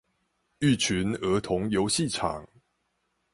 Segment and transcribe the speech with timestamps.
[0.57, 2.49] 育群兒童遊戲場